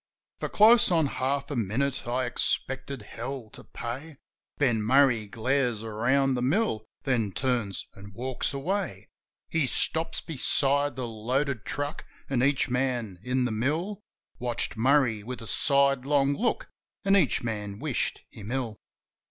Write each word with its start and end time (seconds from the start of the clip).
For 0.39 0.49
close 0.49 0.89
on 0.89 1.05
half 1.05 1.51
a 1.51 1.55
minute 1.55 2.07
I 2.07 2.25
expected 2.25 3.03
Hell 3.03 3.51
to 3.51 3.63
pay; 3.63 4.17
But 4.57 4.77
Murray 4.77 5.27
glares 5.27 5.83
around 5.83 6.33
the 6.33 6.41
mill— 6.41 6.87
^then 7.05 7.35
turns 7.35 7.85
an' 7.95 8.11
walks 8.11 8.51
away. 8.51 9.09
He 9.49 9.67
stops 9.67 10.19
beside 10.19 10.95
the 10.95 11.05
loaded 11.07 11.65
truck; 11.65 12.03
an' 12.31 12.41
each 12.41 12.67
man 12.67 13.19
in 13.23 13.45
the 13.45 13.51
n;iill 13.51 13.97
Watched 14.39 14.75
Murray 14.75 15.21
with 15.21 15.39
a 15.39 15.45
sidelong 15.45 16.33
look; 16.33 16.67
an' 17.05 17.15
each 17.15 17.43
man 17.43 17.77
wished 17.77 18.21
him 18.31 18.49
ill. 18.49 18.77